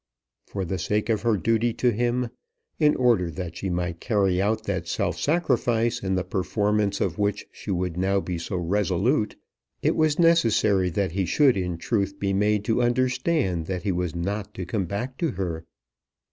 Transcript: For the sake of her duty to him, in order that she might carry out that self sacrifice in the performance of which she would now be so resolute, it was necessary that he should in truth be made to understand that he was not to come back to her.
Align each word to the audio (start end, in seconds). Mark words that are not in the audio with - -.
For 0.47 0.65
the 0.65 0.79
sake 0.79 1.09
of 1.09 1.21
her 1.21 1.37
duty 1.37 1.73
to 1.75 1.91
him, 1.91 2.29
in 2.79 2.95
order 2.95 3.29
that 3.29 3.55
she 3.57 3.69
might 3.69 3.99
carry 3.99 4.41
out 4.41 4.63
that 4.63 4.87
self 4.87 5.19
sacrifice 5.19 6.01
in 6.01 6.15
the 6.15 6.23
performance 6.23 6.99
of 6.99 7.19
which 7.19 7.45
she 7.51 7.69
would 7.69 7.97
now 7.97 8.19
be 8.19 8.39
so 8.39 8.57
resolute, 8.57 9.35
it 9.83 9.95
was 9.95 10.17
necessary 10.17 10.89
that 10.89 11.11
he 11.11 11.27
should 11.27 11.55
in 11.55 11.77
truth 11.77 12.17
be 12.19 12.33
made 12.33 12.65
to 12.65 12.81
understand 12.81 13.67
that 13.67 13.83
he 13.83 13.91
was 13.91 14.15
not 14.15 14.55
to 14.55 14.65
come 14.65 14.85
back 14.85 15.19
to 15.19 15.33
her. 15.33 15.65